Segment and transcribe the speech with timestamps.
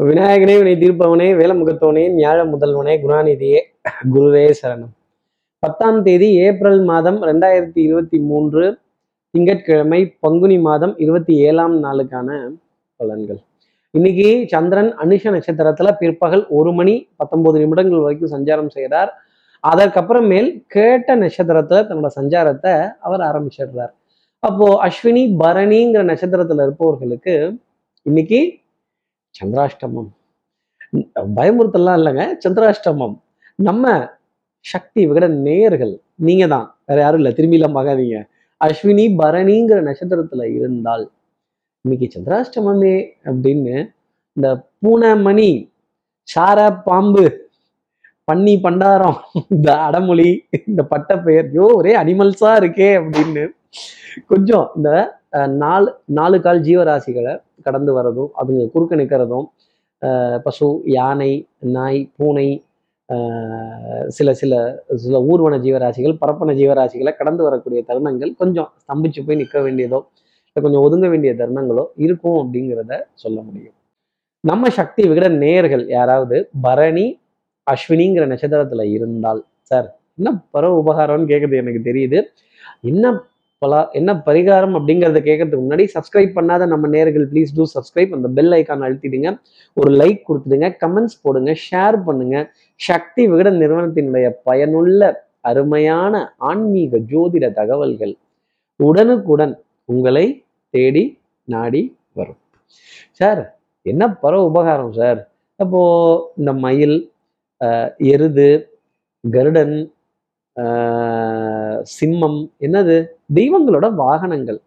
[0.00, 3.58] விநாயகனே வினை தீர்ப்பவனே வேலமுகத்தவனே ஞாழ முதல்வனே குணாநிதியே
[4.14, 4.90] குருவே சரணம்.
[5.58, 8.78] பத்தாம் தேதி ஏப்ரல் மாதம் ரெண்டாயிரத்தி இருபத்தி மூன்று
[9.30, 12.50] திங்கட்கிழமை பங்குனி மாதம் இருபத்தி ஏழாம் நாளுக்கான
[12.98, 13.38] பலன்கள்.
[13.90, 19.12] இன்னைக்கு சந்திரன் அனுஷ நட்சத்திரத்துல பிற்பகல் ஒரு மணி பத்தொன்பது நிமிடங்கள் வரைக்கும் சஞ்சாரம் செய்கிறார்
[19.62, 23.94] அதற்கப்புறமேல் கேட்ட நட்சத்திரத்துல தன்னோட சஞ்சாரத்தை அவர் ஆரம்பிச்சிடுறார்.
[24.38, 27.56] அப்போ அஸ்வினி பரணிங்கிற நட்சத்திரத்துல இருப்பவர்களுக்கு
[28.02, 28.62] இன்னைக்கு
[29.34, 30.10] சந்திராஷ்டமம்.
[31.38, 32.24] பயமுறுத்தலாம் இல்லைங்க.
[32.44, 33.16] சந்திராஷ்டமம்.
[33.68, 33.84] நம்ம
[34.64, 35.94] சக்தி விகட நேயர்கள்
[36.26, 37.32] நீங்க தான் வேற யாரும் இல்லை.
[37.38, 38.18] திரும்பிலாம் பார்க்காதீங்க.
[38.60, 41.04] அஸ்வினி பரணிங்கிற நட்சத்திரத்துல இருந்தால்
[41.84, 42.94] இன்னைக்கு சந்திராஷ்டமமே
[43.30, 43.74] அப்படின்னு
[44.36, 44.48] இந்த
[44.80, 45.50] பூனை மணி
[46.28, 47.24] சார பாம்பு
[48.28, 49.18] பன்னி பண்டாரம்
[49.54, 50.30] இந்த அடமொழி
[50.68, 53.44] இந்த பட்டப்பெயர் யோ ஒரே அனிமல்ஸா இருக்கே அப்படின்னு
[54.30, 54.90] கொஞ்சம் இந்த
[55.62, 55.88] நாலு
[56.18, 57.34] நாலு கால் ஜீவராசிகளை
[57.66, 59.46] கடந்து வரதும் அதுங்க குறுக்க நிற்கிறதும்
[60.44, 61.32] பசு யானை
[61.74, 62.48] நாய் பூனை
[63.08, 64.52] ஆஹ், சில சில
[65.02, 69.98] சில ஊர்வன ஜீவராசிகள் பரப்பன ஜீவராசிகளை கடந்து வரக்கூடிய தருணங்கள் கொஞ்சம் ஸ்தம்பிச்சு போய் நிற்க வேண்டியதோ
[70.46, 73.74] இல்லை கொஞ்சம் ஒதுங்க வேண்டிய தருணங்களோ இருக்கும் அப்படிங்கிறத சொல்ல முடியும்.
[74.44, 77.06] நம்ம சக்தி விகட நேயர்கள் யாராவது பரணி
[77.66, 79.40] அஸ்வினிங்கிற நட்சத்திரத்துல இருந்தால்
[79.70, 82.18] சார் என்ன பரவ உபகாரம்னு கேட்குறது எனக்கு தெரியுது.
[82.84, 83.04] என்ன
[83.62, 83.80] பலா.
[83.98, 88.84] என்ன பரிகாரம் அப்படிங்கிறத கேட்கறதுக்கு முன்னாடி சப்ஸ்கிரைப் பண்ணாத நம்ம நேர்கள் ப்ளீஸ் டூ சப்ஸ்கிரைப் அந்த பெல் ஐக்கான்
[88.86, 89.30] அழுத்திடுங்க.
[89.76, 90.68] ஒரு லைக் கொடுத்துடுங்க.
[90.82, 91.52] கமெண்ட்ஸ் போடுங்க.
[91.66, 92.36] ஷேர் பண்ணுங்க.
[92.80, 95.02] சக்தி விகட நிறுவனத்தினுடைய பயனுள்ள
[95.50, 96.14] அருமையான
[96.50, 98.14] ஆன்மீக ஜோதிட தகவல்கள்
[98.80, 99.54] உடனுக்குடன்
[99.94, 100.26] உங்களை
[100.74, 101.04] தேடி
[101.48, 101.82] நாடி
[102.18, 102.40] வரும்.
[103.18, 103.42] சார்
[103.86, 105.18] என்ன பர உபகாரம் சார்
[105.60, 105.80] அப்போ
[106.40, 106.96] இந்த மயில்
[108.12, 108.48] எருது
[109.24, 109.76] கருடன்
[111.96, 112.96] சிம்மம் என்னது?
[113.34, 114.60] தெய்வங்களோட வாகனங்கள்.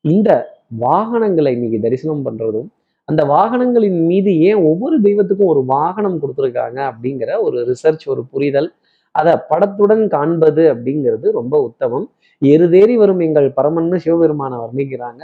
[0.00, 0.30] இந்த
[0.78, 2.68] வாகனங்களை இன்னைக்கு தரிசனம் பண்றதும்
[3.04, 8.72] அந்த வாகனங்களின் மீது ஏன் ஒவ்வொரு தெய்வத்துக்கும் ஒரு வாகனம் கொடுத்துருக்காங்க அப்படிங்கிற ஒரு ரிசர்ச் ஒரு புரிதல்
[9.12, 12.06] அதை படத்துடன் காண்பது அப்படிங்கிறது ரொம்ப உத்தமம்.
[12.44, 15.22] எருதேறி வரும் எங்கள் பரமன்னு சிவபெருமானை வர்ணிக்கிறாங்க.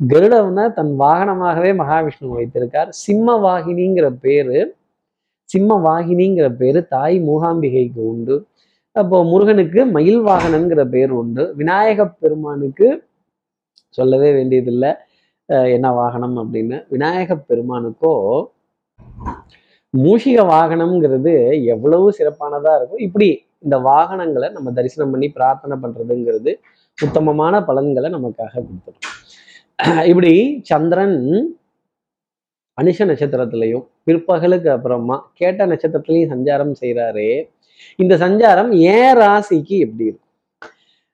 [0.00, 2.88] கருடவனை தன் வாகனமாகவே மகாவிஷ்ணு வைத்திருக்கார்.
[2.88, 4.74] சிம்ம வாகினிங்கிற பேரு
[5.44, 8.46] சிம்ம வாகினிங்கிற பேரு தாய் மூகாம்பிகைக்கு உண்டு.
[8.94, 11.54] அப்போ முருகனுக்கு மயில் வாகனங்கிற பேர் உண்டு.
[11.56, 12.88] விநாயக பெருமானுக்கு
[13.88, 14.90] சொல்லவே வேண்டியதில்லை
[15.48, 16.76] அஹ் என்ன வாகனம் அப்படின்னு.
[16.88, 18.12] விநாயக பெருமானுக்கோ
[19.94, 22.98] மூஷிக வாகனம்ங்கிறது எவ்வளவு சிறப்பானதா இருக்கும்.
[22.98, 26.52] இப்படி இந்த வாகனங்களை நம்ம தரிசனம் பண்ணி பிரார்த்தனை பண்றதுங்கிறது
[26.98, 29.08] உத்தமமான பலன்களை நமக்காக கொடுத்துரும்.
[30.06, 30.32] இப்படி
[30.62, 31.18] சந்திரன்
[32.78, 37.30] அனுஷ நட்சத்திரத்திலையும் பிற்பகலுக்கு அப்புறமா கேட்ட நட்சத்திரத்திலையும் சஞ்சாரம் செய்கிறாரே
[37.98, 40.28] இந்த சஞ்சாரம் ஏன் ராசிக்கு எப்படி இருக்கும்?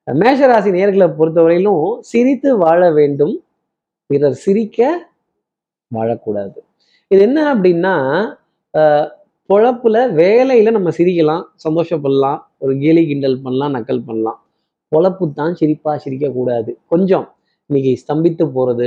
[0.08, 3.34] மேஷ ராசி நேர்களை பொறுத்தவரையிலும் சிரித்து வாழ வேண்டும்
[4.10, 4.80] பிறர் சிரிக்க
[5.90, 6.58] வாழக்கூடாது.
[7.10, 7.94] இது என்ன அப்படின்னா
[8.74, 9.06] ஆஹ்,
[9.50, 14.38] பொழப்புல வேலையில நம்ம சிரிக்கலாம் சந்தோஷப்படலாம் ஒரு கேலி கிண்டல் பண்ணலாம் நக்கல் பண்ணலாம்.
[14.92, 16.70] பொழப்பு தான் சிரிப்பா சிரிக்கக்கூடாது.
[16.86, 17.26] கொஞ்சம்
[17.70, 18.86] இன்னைக்கு ஸ்தம்பித்து போறது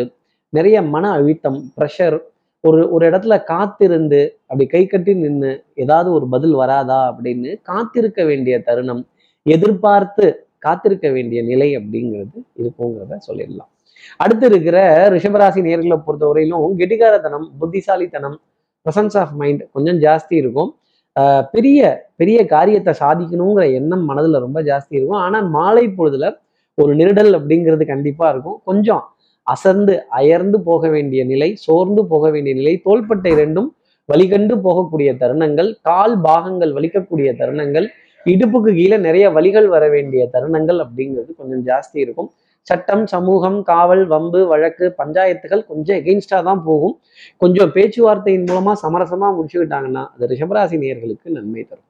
[0.53, 2.17] நிறைய மன அழுத்தம் ப்ரெஷர்
[2.63, 8.63] ஒரு ஒரு இடத்துல காத்திருந்து அப்படி கை கட்டி நின்று ஏதாவது ஒரு பதில் வராதா அப்படின்னு காத்திருக்க வேண்டிய
[8.63, 9.07] தருணம்
[9.43, 13.71] எதிர்பார்த்து காத்திருக்க வேண்டிய நிலை அப்படிங்கிறது இருக்குங்கிறத சொல்லிடலாம்.
[14.17, 18.41] அடுத்து இருக்கிற ரிஷபராசி நேர்களை பொறுத்தவரையிலும் கெட்டிகாரத்தனம் புத்திசாலித்தனம்
[18.85, 20.75] பிரசன்ஸ் ஆஃப் மைண்ட் கொஞ்சம் ஜாஸ்தி இருக்கும்.
[21.19, 25.19] ஆஹ் பெரிய பெரிய காரியத்தை சாதிக்கணுங்கிற எண்ணம் மனதுல ரொம்ப ஜாஸ்தி இருக்கும்.
[25.19, 26.37] ஆனால் மாலை பொழுதுல
[26.73, 28.61] ஒரு நெருடல் அப்படிங்கிறது கண்டிப்பா இருக்கும்.
[28.65, 29.03] கொஞ்சம்
[29.47, 33.69] அசர்ந்து அயர்ந்து போக வேண்டிய நிலை சோர்ந்து போக வேண்டிய நிலை தோள்பட்டை ரெண்டும்
[34.09, 37.87] வலிகண்டு போகக்கூடிய தருணங்கள் கால் பாகங்கள் வலிக்கக்கூடிய தருணங்கள்
[38.25, 42.29] இடுப்புக்கு கீழே நிறைய வலிகள் வர வேண்டிய தருணங்கள் அப்படிங்கிறது கொஞ்சம் ஜாஸ்தி இருக்கும்.
[42.69, 46.95] சட்டம் சமூகம் காவல் வம்பு வழக்கு பஞ்சாயத்துகள் கொஞ்சம் எகெயின்ஸ்டாக தான் போகும்.
[47.43, 51.87] கொஞ்சம் பேச்சுவார்த்தையின் மூலமாக சமரசமாக முடிச்சுக்கிட்டாங்கன்னா அது ரிஷபராசி நேர்களுக்கு நன்மை தரும்.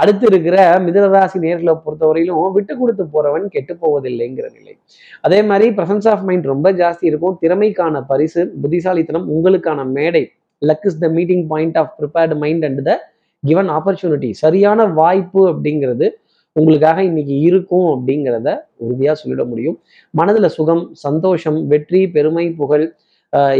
[0.00, 4.74] அடுத்து இருக்கிற மிதனராசி நேர்களை பொறுத்தவரையிலும் விட்டு கொடுத்து போறவன் கெட்டு போவதில்லைங்கிற நிலை.
[5.26, 7.36] அதே மாதிரி பிரசன்ஸ் ஆஃப் மைண்ட் ரொம்ப ஜாஸ்தி இருக்கும்.
[7.42, 10.24] திறமைக்கான பரிசு புத்திசாலித்தனம் உங்களுக்கான மேடை
[10.62, 12.94] luck is the meeting point of prepared mind and the
[13.42, 16.06] given opportunity சரியான வாய்ப்பு அப்படிங்கிறது
[16.56, 18.48] உங்களுக்காக இன்னைக்கு இருக்கும் அப்படிங்கிறத
[18.84, 19.76] உறுதியாக சொல்லிட முடியும்.
[20.14, 22.86] மனதில் சுகம் சந்தோஷம் வெற்றி பெருமை புகழ்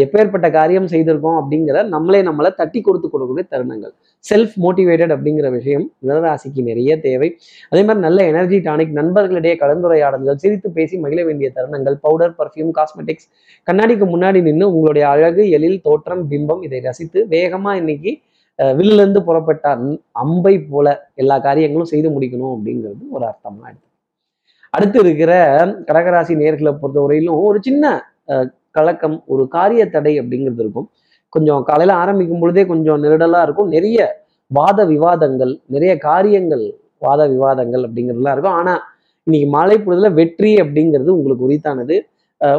[0.05, 3.93] எப்பேற்பட்ட காரியம் செய்திருக்கோம் அப்படிங்கிற நம்மளே நம்மளை தட்டி கொடுத்து கொடுக்கக்கூடிய தருணங்கள்.
[4.25, 7.29] செல்ஃப் மோட்டிவேட்டட் அப்படிங்கிற விஷயம் நிலராசிக்கு நிறைய தேவை.
[7.73, 13.29] அதே மாதிரி நல்ல எனர்ஜி டானிக் நண்பர்களிடையே கலந்துரையாடல்கள் சிரித்து பேசி மகிழ வேண்டிய தருணங்கள் பவுடர் பர்ஃப்யூம் காஸ்மெட்டிக்ஸ்
[13.69, 18.15] கண்ணாடிக்கு முன்னாடி நின்று உங்களுடைய அழகு எழில் தோற்றம் பிம்பம் இதை ரசித்து வேகமாக இன்னைக்கு
[18.61, 19.65] அஹ், வில்லிலிருந்து புறப்பட்ட
[20.23, 23.89] அம்பை போல எல்லா காரியங்களும் செய்து முடிக்கணும் அப்படிங்கிறது ஒரு அர்த்தமா எடுத்து
[24.75, 25.33] அடுத்து இருக்கிற
[25.89, 27.85] கடகராசி நேர்களை பொறுத்தவரையிலும் ஒரு சின்ன
[28.75, 30.87] கலக்கம் ஒரு காரிய தடை அப்படிங்கிறது இருக்கும்.
[31.33, 33.71] கொஞ்சம் காலையில் ஆரம்பிக்கும் பொழுதே கொஞ்சம் நெருடலா இருக்கும்.
[33.75, 33.99] நிறைய
[34.51, 36.65] வாத விவாதங்கள் நிறைய காரியங்கள்
[37.03, 38.57] வாத விவாதங்கள் அப்படிங்கிறதுலாம் இருக்கும்.
[38.61, 38.75] ஆனா
[39.27, 41.97] இன்னைக்கு மாலை பொழுதுல வெற்றி அப்படிங்கிறது உங்களுக்கு உரித்தானது.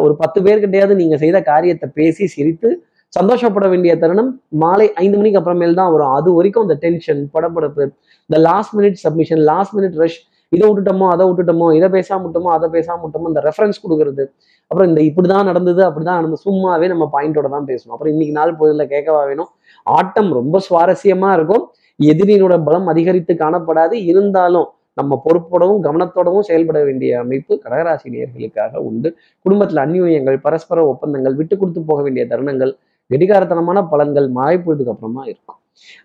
[0.01, 2.69] ஒரு பத்து பேர்கிட்டையாவது நீங்கள் செய்த காரியத்தை பேசி சிரித்து
[3.13, 4.31] சந்தோஷப்பட வேண்டிய தருணம்
[4.63, 6.13] மாலை ஐந்து மணிக்கு அப்புறமேல் தான் வரும்.
[6.17, 7.83] அது வரைக்கும் அந்த டென்ஷன் படபடப்பு
[8.29, 10.19] இந்த last minute submission last minute rush
[10.51, 14.23] இதை விட்டுட்டோமோ அதை விட்டுட்டோமோ இதை பேசாம விட்டோமோ அதை பேசாம விட்டோமோ இந்த ரெஃபரன்ஸ் கொடுக்கறது.
[14.71, 17.93] அப்புறம் இந்த இப்படிதான் நடந்தது அப்படிதான் நடந்தது சும்மாவே நம்ம பாயிண்டோட தான் பேசணும்.
[17.95, 19.49] அப்புறம் இன்னைக்கு நாள் பொழுதுல கேட்கவா வேணும்.
[19.87, 21.63] ஆட்டம் ரொம்ப சுவாரஸ்யமா இருக்கும்.
[21.99, 23.95] எதிரியினோட பலம் அதிகரித்து காணப்படாது.
[24.11, 24.67] இருந்தாலும்
[24.99, 29.09] நம்ம பொறுப்போடவும் கவனத்தோடவும் செயல்பட வேண்டிய அமைப்பு கடகராசி நேயர்களுக்காக உண்டு.
[29.45, 32.73] குடும்பத்தில் அந்யூன்யங்கள் பரஸ்பர ஒப்பந்தங்கள் விட்டு கொடுத்து போக வேண்டிய தருணங்கள்
[33.11, 35.57] கெடிகாரத்தனமான பலன்கள் மழை பொழுதுக்கு அப்புறமா இருக்கும்.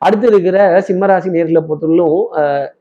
[0.06, 0.58] அடுத்து இருக்கிற
[0.88, 2.20] சிம்மராசி நேர்களை பொறுத்தவரையிலும்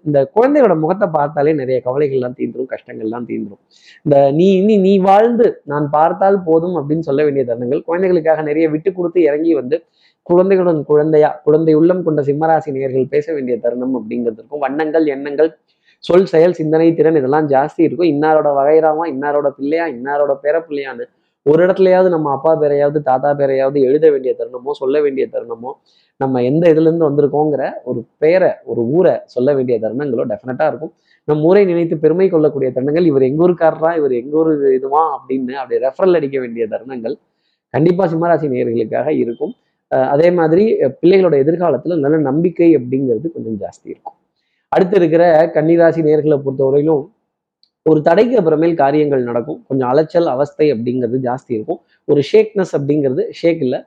[0.07, 3.61] இந்த குழந்தையோட முகத்தை பார்த்தாலே நிறைய கவலைகள்லாம் தீந்துரும் கஷ்டங்கள்லாம் தீந்துரும்
[4.05, 8.91] இந்த நீ இனி நீ வாழ்ந்து நான் பார்த்தால் போதும் அப்படின்னு சொல்ல வேண்டிய தருணங்கள் குழந்தைகளுக்காக நிறைய விட்டு
[8.99, 9.79] கொடுத்து இறங்கி வந்து
[10.27, 15.51] குழந்தைகளுடன் குழந்தையா குழந்தை உள்ளம் கொண்ட சிம்மராசி நேர்கள் பேச வேண்டிய தருணம் அப்படிங்கிறதுக்கும் வண்ணங்கள் எண்ணங்கள்
[16.03, 18.09] சொல் செயல் சிந்தனை திறன் இதெல்லாம் ஜாஸ்தி இருக்கும்.
[18.13, 21.05] இன்னாரோட வகைராமா இன்னாரோட பிள்ளையா இன்னாரோட பேர பிள்ளையான்னு
[21.45, 25.71] ஒரு இடத்துலயாவது நம்ம அப்பா பேரையாவது தாத்தா பேரையாவது எழுத வேண்டிய தருணமோ சொல்ல வேண்டிய தருணமோ
[26.19, 30.93] நம்ம எந்த இதுல இருந்து வந்திருக்கோங்கிற ஒரு பெயரை ஒரு ஊரை சொல்ல வேண்டிய தருணங்களோ டெஃபினட்டாக இருக்கும்.
[31.27, 35.79] நம்ம ஊரை நினைத்து பெருமை கொள்ளக்கூடிய தருணங்கள் இவர் எங்க ஊருக்காரரா இவர் எங்க ஊர் இதுவா அப்படின்னு அப்படி
[35.85, 37.15] ரெஃபரல் அடிக்க வேண்டிய தருணங்கள்
[37.73, 39.53] கண்டிப்பா சிம்மராசி நேயர்களுக்காக இருக்கும்.
[39.91, 40.63] அஹ் அதே மாதிரி
[41.01, 44.17] பிள்ளைகளோட எதிர்காலத்துல நல்ல நம்பிக்கை அப்படிங்கிறது கொஞ்சம் ஜாஸ்தி இருக்கும்.
[44.71, 45.23] அடுத்து இருக்கிற
[45.55, 47.03] கன்னிராசி நேர்களை பொறுத்தவரையிலும்
[47.89, 49.57] ஒரு தடைக்கு அப்புறமேல் காரியங்கள் நடக்கும்.
[49.69, 51.79] கொஞ்சம் அலைச்சல் அவஸ்தை அப்படிங்கிறது ஜாஸ்தி இருக்கும்.
[52.07, 53.79] ஒரு ஷேக்னஸ் அப்படிங்கிறது ஷேக் இல்லை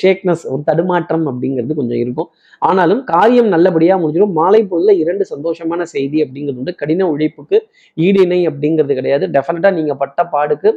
[0.00, 2.28] ஷேக்னஸ் ஒரு தடுமாற்றம் அப்படிங்கிறது கொஞ்சம் இருக்கும்.
[2.68, 4.34] ஆனாலும் காரியம் நல்லபடியாக முடிஞ்சிடும்.
[4.40, 6.74] மாலை பொழுதுல இரண்டு சந்தோஷமான செய்தி அப்படிங்கிறது உண்டு.
[6.80, 7.58] கடின உழைப்புக்கு
[8.06, 9.26] ஈடிணை அப்படிங்கிறது கிடையாது.
[9.36, 10.70] டெஃபினட்டாக நீங்கள் பட்ட பாடுக்கு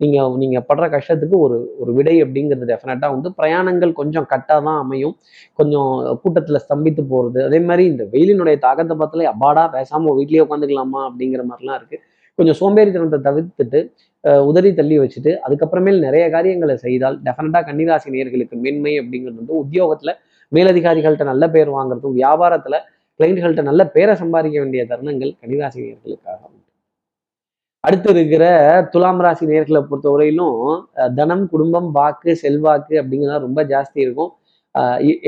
[0.00, 3.30] நீங்கள் நீங்கள் படுற கஷ்டத்துக்கு ஒரு ஒரு விடை அப்படிங்கிறது டெஃபினட்டாக உண்டு.
[3.40, 5.16] பிரயாணங்கள் கொஞ்சம் கட்டாக தான் அமையும்.
[5.58, 5.90] கொஞ்சம்
[6.22, 11.80] கூட்டத்தில் ஸ்தம்பித்து போகிறது அதே மாதிரி இந்த வெயிலினுடைய தாக்கத்தை பார்த்தாலே அப்பாடா பேசாமல் வீட்லேயே உட்காந்துக்கலாமா அப்படிங்கிற மாதிரிலாம்
[11.80, 12.04] இருக்குது
[12.40, 13.80] கொஞ்சம் சோம்பேறித்தனத்தை தவிர்த்துட்டு
[14.24, 20.12] அஹ், உதறி தள்ளி வச்சுட்டு அதுக்கப்புறமேல் நிறைய காரியங்களை செய்தால் டெஃபினட்டாக கன்னிராசி நேயர்களுக்கு மென்மை அப்படிங்கிறது வந்து உத்தியோகத்துல
[20.52, 22.76] மேலதிகாரிகள்கிட்ட நல்ல பேர் வாங்குறதும் வியாபாரத்துல
[23.20, 26.58] கிளைண்ட்கள்கிட்ட நல்ல பேரை சம்பாதிக்க வேண்டிய தருணங்கள் கன்னிராசி நேர்களுக்காக உண்டு.
[27.84, 28.44] அடுத்து இருக்கிற
[28.92, 30.56] துலாம் ராசி நேர்களை பொறுத்தவரையிலும்
[31.00, 34.32] அஹ், தனம் குடும்பம் வாக்கு செல்வாக்கு அப்படிங்கிறது ரொம்ப ஜாஸ்தி இருக்கும்.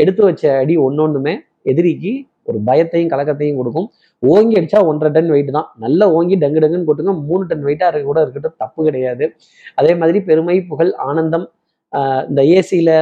[0.01, 1.35] எடுத்து வச்ச அடி ஒன்னொன்றுமே
[1.67, 2.13] எதிரிக்கு
[2.49, 3.89] ஒரு பயத்தையும் கலக்கத்தையும் கொடுக்கும்.
[4.23, 5.69] ஓங்கி அடிச்சா ஒன்றரை டன் வெயிட் தான்.
[5.85, 7.15] நல்லா ஓங்கி டங்கு டங்குன்னு போட்டுங்க.
[7.29, 8.57] மூணு டன் வெயிட்டாக இருக்க கூட இருக்கட்டும்.
[8.57, 9.27] தப்பு கிடையாது.
[9.75, 11.47] அதே மாதிரி பெருமை புகழ் ஆனந்தம்
[12.31, 12.95] இந்த ஏசியில்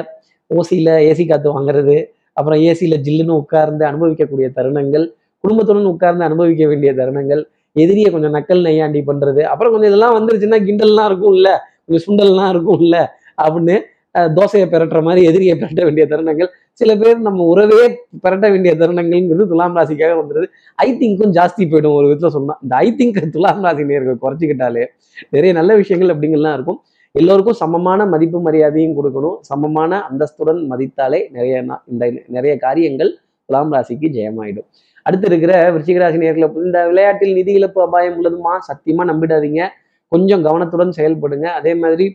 [0.51, 1.97] ஓசியில் ஏசி காற்று வாங்குறது
[2.33, 5.05] அப்புறம் ஏசியில் ஜில்லுன்னு உட்கார்ந்து அனுபவிக்கக்கூடிய தருணங்கள்
[5.45, 7.43] குடும்பத்துடன் உட்கார்ந்து அனுபவிக்க வேண்டிய தருணங்கள்
[7.77, 11.49] எதிரியை கொஞ்சம் நக்கல் நையாண்டி பண்ணுறது அப்புறம் கொஞ்சம் இதெல்லாம் வந்துருச்சுன்னா கிண்டல்லாம் இருக்கும் இல்ல
[11.85, 12.81] கொஞ்சம் சுண்டல்லாம் இருக்கும்
[13.39, 13.77] அப்படின்னு
[14.37, 16.51] தோசையை பெரட்டுற மாதிரி எதிரியை பெரட்ட வேண்டிய தருணங்கள்.
[16.81, 17.83] சில பேர் நம்ம உறவே
[18.25, 20.47] பெரட்ட வேண்டிய தருணங்கள்ங்கிறது துலாம் ராசிக்காக வந்துடுது
[20.87, 24.85] ஐ திங்க்கும் ஜாஸ்தி போயிடும் ஒரு விதத்தில் சொன்னால் இந்த ஐ திங்க் துலாம் ராசி நேர்கள் குறைச்சிக்கிட்டாலே
[25.35, 26.81] நிறைய நல்ல விஷயங்கள் அப்படிங்கலாம் இருக்கும்.
[27.15, 29.37] எல்லோருக்கும் சமமான மதிப்பு மரியாதையும் கொடுக்கணும்.
[29.51, 31.55] சமமான அந்தஸ்துடன் மதித்தாலே நிறைய
[31.93, 32.05] இந்த
[32.37, 33.11] நிறைய காரியங்கள்
[33.49, 34.67] துலாம் ராசிக்கு ஜெயமாயிடும்.
[35.07, 38.55] அடுத்து இருக்கிற விருச்சிகராசி நேர்களை இந்த விளையாட்டில் நிதி இழப்பு அபாயம் உள்ளதுமா?
[38.69, 39.63] சத்தியமா நம்பிடாதீங்க.
[40.13, 41.47] கொஞ்சம் கவனத்துடன் செயல்படுங்க.
[41.61, 42.07] அதே மாதிரி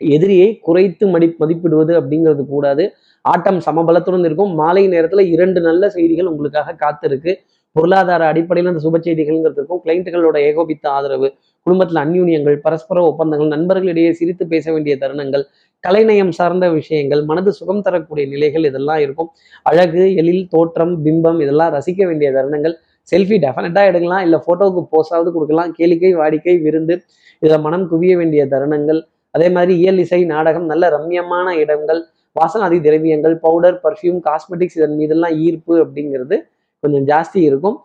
[0.00, 2.92] எதிரியை குறைத்து மடி மதிப்பிடுவது அப்படிங்கிறது கூடாது.
[3.22, 4.54] ஆட்டம் சமபலத்துடன் இருக்கும்.
[4.54, 7.34] மாலை நேரத்துல இரண்டு நல்ல செய்திகள் உங்களுக்காக காத்திருக்கு.
[7.72, 9.80] பொருளாதார அடிப்படையில் அந்த சுப செய்திகள்ங்கிறது இருக்கும்.
[9.84, 15.44] கிளைண்ட்டுகளோட ஏகோபித்த ஆதரவு குடும்பத்தில் அந்யூன்யங்கள் பரஸ்பர ஒப்பந்தங்கள் நண்பர்களிடையே சிரித்து பேச வேண்டிய தருணங்கள்
[15.84, 19.30] கலைநயம் சார்ந்த விஷயங்கள் மனது சுகம் தரக்கூடிய நிலைகள் இதெல்லாம் இருக்கும்.
[19.62, 22.74] அழகு எழில் தோற்றம் பிம்பம் இதெல்லாம் ரசிக்க வேண்டிய தருணங்கள்.
[23.10, 24.22] செல்ஃபி டெஃபினட்டாக எடுக்கலாம்.
[24.22, 25.74] இல்லை ஃபோட்டோவுக்கு போஸாவது கொடுக்கலாம்.
[25.78, 27.02] கேளிக்கை வாடிக்கை விருந்து
[27.38, 29.00] இதில் மனம் குவிய வேண்டிய தருணங்கள்.
[29.36, 32.00] அதே மாதிரி இயல் இசை நாடகம் நல்ல ரம்யமான இடங்கள்
[32.36, 36.36] வாசனாதி திரவியங்கள் பவுடர் பர்ஃப்யூம் காஸ்மெட்டிக்ஸ் இதன் மீதெல்லாம் ஈர்ப்பு அப்படிங்கிறது
[36.82, 37.76] கொஞ்சம் ஜாஸ்தி இருக்கும்.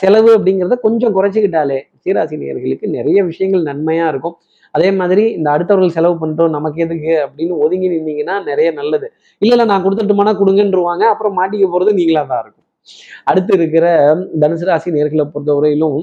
[0.00, 4.36] செலவு அப்படிங்கிறத கொஞ்சம் குறைச்சிக்கிட்டாலே சீராசினியர்களுக்கு நிறைய விஷயங்கள் நன்மையாக இருக்கும்.
[4.74, 9.06] அதே மாதிரி இந்த அடுத்தவர்கள் செலவு பண்ணுறோம் நமக்கு எதுக்கு அப்படின்னு ஒதுங்கி நின்னீங்கன்னா நிறைய நல்லது.
[9.42, 12.66] இல்லை இல்லை நான் கொடுத்துட்டுமானா கொடுங்கன்றவாங்க அப்புறம் மாட்டிக்க போகிறது நீங்களாக தான் இருக்கும்.
[13.30, 13.86] அடுத்து இருக்கிற
[14.42, 15.98] தனுசு ராசி நேர்களை பொறுத்தவரையிலும்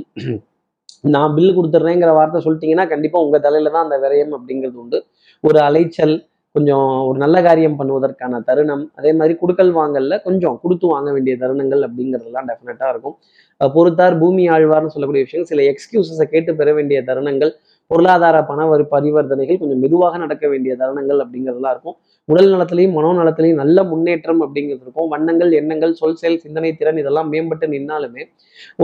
[1.04, 5.00] நான் பில் கொடுத்துட்றேங்கிற வார்த்தை சொல்லிட்டீங்கன்னா கண்டிப்பாக உங்கள் தலையில தான் அந்த விரயம் அப்படிங்கிறது உண்டு.
[5.44, 6.16] ஒரு அலைச்சல்
[6.56, 11.84] கொஞ்சம் ஒரு நல்ல காரியம் பண்ணுவதற்கான தருணம் அதே மாதிரி குடுக்கல் வாங்கல்ல கொஞ்சம் கொடுத்து வாங்க வேண்டிய தருணங்கள்
[11.88, 13.16] அப்படிங்கிறதெல்லாம் டெஃபினட்டாக இருக்கும்.
[13.62, 17.52] பொறுத்தார் பூமி ஆழ்வார்னு சொல்லக்கூடிய விஷயம் சில எக்ஸ்கியூசஸை கேட்டு பெற வேண்டிய தருணங்கள்
[17.92, 21.96] பொருளாதார பண வரி பரிவர்த்தனைகள் கொஞ்சம் மெதுவாக நடக்க வேண்டிய தருணங்கள் அப்படிங்கிறதெல்லாம் இருக்கும்.
[22.30, 25.10] உடல் நலத்திலையும் மனோ நலத்திலையும் நல்ல முன்னேற்றம் அப்படிங்கிறது இருக்கும்.
[25.14, 28.24] வண்ணங்கள் எண்ணங்கள் சொல் செயல் சிந்தனை திறன் இதெல்லாம் மேம்பட்டு நின்னாலுமே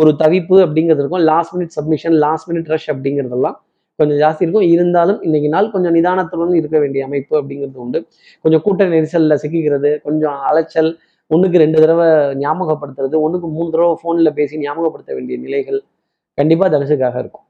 [0.01, 1.23] ஒரு தவிப்பு அப்படிங்கிறது இருக்கும்.
[1.31, 3.57] Last minute submission last minute rush அப்படிங்கிறதெல்லாம்
[3.99, 4.67] கொஞ்சம் ஜாஸ்தி இருக்கும்.
[4.73, 7.99] இருந்தாலும் இன்னைக்கு நாள் கொஞ்சம் நிதானத்துடன் இருக்க வேண்டிய அமைப்பு அப்படிங்கிறது உண்டு.
[8.45, 10.91] கொஞ்சம் கூட்ட நெரிசலில் சிக்கிக்கிறது கொஞ்சம் அலைச்சல்
[11.31, 12.07] ஒன்றுக்கு ரெண்டு தடவை
[12.43, 15.79] ஞாபகப்படுத்துறது ஒன்றுக்கு மூணு தடவை ஃபோனில் பேசி ஞாபகப்படுத்த வேண்டிய நிலைகள்
[16.37, 17.45] கண்டிப்பாக தனுசுக்காக இருக்கும்.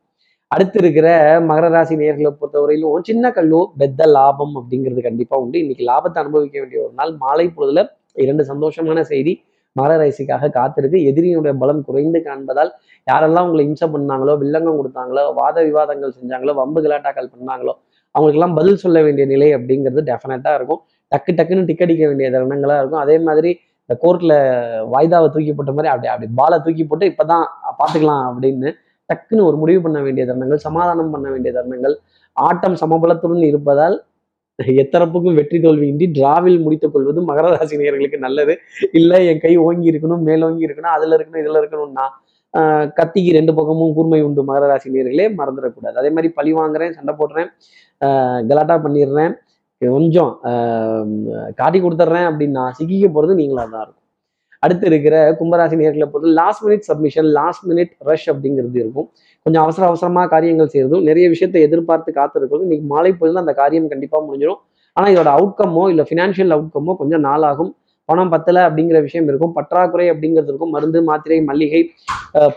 [0.54, 1.08] அடுத்து இருக்கிற
[1.48, 5.58] மகர ராசி நேர்களை பொறுத்தவரையிலும் சின்ன கல்லோ பெத்த லாபம் அப்படிங்கிறது கண்டிப்பா உண்டு.
[5.64, 7.12] இன்னைக்கு லாபத்தை அனுபவிக்க வேண்டிய ஒரு நாள்.
[7.24, 7.82] மாலை பொழுதுல
[8.24, 9.34] இரண்டு சந்தோஷமான செய்தி
[9.76, 11.00] மகர ராசிக்காக காத்திருக்கு.
[11.10, 12.72] எதிரியினுடைய பலம் குறைந்து காண்பதால்
[13.08, 17.74] யாரெல்லாம் உங்களை இம்சை பண்ணாங்களோ வில்லங்கம் கொடுத்தாங்களோ வாத விவாதங்கள் செஞ்சாங்களோ வம்பு கலாட்டாக்கள் பண்ணாங்களோ
[18.16, 20.82] அவங்களுக்கெல்லாம் பதில் சொல்ல வேண்டிய நிலை அப்படிங்கிறது டெஃபினட்டா இருக்கும்.
[21.12, 23.04] டக்கு டக்குன்னு டிக்கடிக்க வேண்டிய தருணங்களா இருக்கும்.
[23.06, 23.52] அதே மாதிரி
[23.90, 24.34] இந்த கோர்ட்ல
[24.94, 27.46] வாய்தாவை தூக்கி போட்ட மாதிரி அப்படி அப்படி பாலை தூக்கி போட்டு இப்பதான்
[27.80, 28.70] பாத்துக்கலாம் அப்படின்னு
[29.10, 31.96] டக்குன்னு ஒரு முடிவு பண்ண வேண்டிய தருணங்கள் சமாதானம் பண்ண வேண்டிய தருணங்கள்
[32.38, 33.98] ஆட்டம் சமபலத்துடன் இருப்பதால்
[34.84, 38.54] எத்தரப்புக்கும் வெற்றி தோல்வியின்றி டிராவில் முடித்துக் கொள்வது மகர ராசி நேயர்களுக்கு நல்லது.
[39.00, 42.06] இல்லை என் கை ஓங்கி இருக்கணும் மேலோங்கி இருக்கணும் அதுல இருக்கணும் இதுல இருக்கணும்னா
[43.00, 45.96] கத்திக்கு ரெண்டு பக்கமும் கூர்மை உண்டு மகர ராசி நேர்களே மறந்துடக்கூடாது.
[46.02, 47.50] அதே மாதிரி பழி வாங்குறேன் சண்டை போடுறேன்
[48.50, 49.36] கலாட்டா பண்ணிடுறேன்
[49.82, 50.32] கொஞ்சம்
[51.60, 53.97] காட்டி கொடுத்துட்றேன் அப்படின்னா சிக்கிக்க போகிறது நீங்களாக தான் இருக்கும்.
[54.64, 59.08] அடுத்து இருக்கிற கும்பராசி நேர்களை பொறுத்து last minute submission last minute rush அப்படிங்கிறது இருக்கும்.
[59.46, 64.20] கொஞ்சம் அவசர அவசரமா காரியங்கள் செய்யறதும் நிறைய விஷயத்தை எதிர்பார்த்து காத்திருக்கிறது இன்னைக்கு மாலை பொழுதுல அந்த காரியம் கண்டிப்பா
[64.28, 64.62] முடிஞ்சிடும்.
[64.98, 67.72] ஆனா இதோட அவுட்கம்மோ இல்ல ஃபினான்ஷியல் அவுட்கம்மோ கொஞ்சம் நாளாகும்.
[68.10, 69.54] பணம் பத்தலை அப்படிங்கிற விஷயம் இருக்கும்.
[69.58, 70.74] பற்றாக்குறை அப்படிங்கிறது இருக்கும்.
[70.76, 71.82] மருந்து மாத்திரை மல்லிகை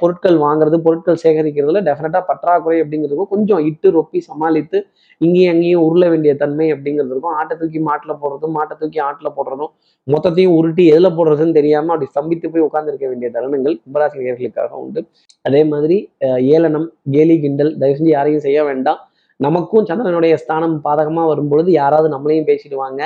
[0.01, 3.31] பொருட்கள் வாங்குறது பொருட்கள் சேகரிக்கிறதுல டெஃபினட்டாக பற்றாக்குறை அப்படிங்கிறது இருக்கும்.
[3.35, 4.79] கொஞ்சம் இட்டு ரொப்பி சமாளித்து
[5.21, 7.35] இங்கேயும் அங்கேயும் உருள வேண்டிய தன்மை அப்படிங்கிறது இருக்கும்.
[7.41, 9.73] ஆட்டை தூக்கி மாட்டில் போடுறதும் மாட்டை தூக்கி ஆட்டில் போடுறதும்
[10.07, 15.01] மொத்தத்தையும் உருட்டி எதில் போடுறதுன்னு தெரியாமல் அப்படி ஸ்தம்பித்து போய் உட்காந்துருக்க வேண்டிய தருணங்கள் கும்பராசினியர்களுக்காக உண்டு.
[15.49, 15.97] அதே மாதிரி
[16.55, 19.01] ஏளனம் கேலி கிண்டல் தயவு செஞ்சு யாரையும் செய்ய வேண்டாம்.
[19.47, 23.03] நமக்கும் சந்திரனுடைய ஸ்தானம் பாதகமாக வரும்பொழுது யாராவது நம்மளையும் பேசிடுவாங்க.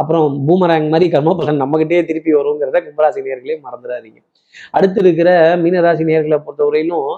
[0.00, 4.18] அப்புறம் பூமராங் மாதிரி கர்மபலன் நம்மகிட்டே திருப்பி வருங்கிறத கும்பராசி நேர்களே மறந்துடாதீங்க.
[4.76, 5.30] அடுத்து இருக்கிற
[5.62, 7.08] மீனராசி நேர்களை பொறுத்தவரையிலும்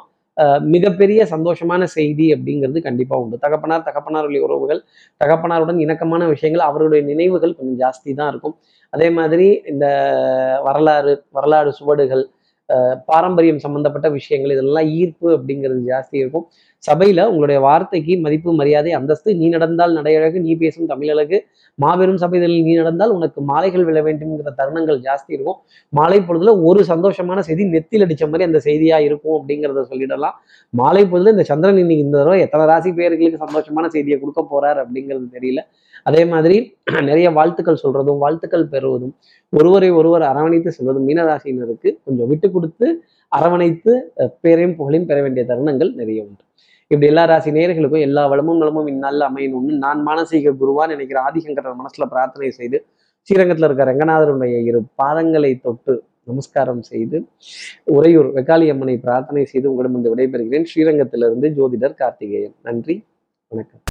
[0.75, 3.37] மிகப்பெரிய சந்தோஷமான செய்தி அப்படிங்கிறது கண்டிப்பாக உண்டு.
[3.45, 4.81] தகப்பனார் தகப்பனாருடைய உறவுகள்
[5.21, 8.55] தகப்பனாருடன் இணக்கமான விஷயங்கள் அவருடைய நினைவுகள் கொஞ்சம் ஜாஸ்தி தான் இருக்கும்.
[8.95, 9.87] அதே மாதிரி இந்த
[10.67, 12.25] வரலாறு வரலாறு சுவடுகள்
[13.11, 16.47] பாரம்பரியம் சம்பந்தப்பட்ட விஷயங்கள் இதெல்லாம் ஈர்ப்பு அப்படிங்கிறது ஜாஸ்தி இருக்கும்.
[16.85, 21.39] சபையில உங்களுடைய வார்த்தைக்கு மதிப்பு மரியாதை அந்தஸ்து நீ நடந்தால் நடையழகு நீ பேசும் தமிழழகு
[21.79, 25.59] மாபெரும் சபைகளில் நீ நடந்தால் உனக்கு மாலைகள் விழ வேண்டும்ங்கிற தருணங்கள் ஜாஸ்தி இருக்கும்.
[25.93, 30.37] மாலை பொழுதுல ஒரு சந்தோஷமான செய்தி நெத்தில் அடித்த மாதிரி அந்த செய்தியா இருக்கும் அப்படிங்கிறத சொல்லிடலாம்.
[30.75, 35.29] மாலை பொழுதுல இந்த சந்திரன் இன்னைக்கு இந்த தடவை எத்தனை ராசி பேர்களுக்கு சந்தோஷமான செய்தியை கொடுக்க போறார் அப்படிங்கிறது
[35.39, 35.63] தெரியல.
[36.07, 36.57] அதே மாதிரி
[37.09, 39.15] நிறைய வாழ்த்துக்கள் சொல்றதும் வாழ்த்துக்கள் பெறுவதும்
[39.53, 42.89] ஒருவரை ஒருவர் அரவணைத்து செல்வதும் மீனராசினருக்கு கொஞ்சம் விட்டு கொடுத்து
[43.33, 43.93] அரவணைத்து
[44.43, 46.43] பேரையும் புகழையும் பெற வேண்டிய தருணங்கள் நிறைய உண்டு.
[46.91, 52.07] இப்படி எல்லா ராசி நேயர்களுக்கும் எல்லா வளமும் நலமும் இந்நாளில் அமையணும்னு நான் மானசீக குருவான்னு நினைக்கிற ஆதிசங்கரர் மனசுல
[52.13, 52.79] பிரார்த்தனை செய்து
[53.29, 55.95] ஸ்ரீரங்கத்தில் இருக்க ரங்கநாதருடைய இரு பாதங்களை தொட்டு
[56.31, 57.17] நமஸ்காரம் செய்து
[57.97, 60.69] உறையூர் வெக்காளி அம்மனை பிரார்த்தனை செய்து உங்களிடம் வந்து விடைபெறுகிறேன்.
[60.73, 62.57] ஸ்ரீரங்கத்திலிருந்து ஜோதிடர் கார்த்திகேயன்.
[62.63, 62.97] நன்றி.
[63.53, 63.83] வணக்கம்.